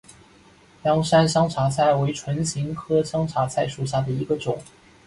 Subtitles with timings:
[0.81, 4.59] 凉山香茶菜为唇形科香茶菜属下的一个种。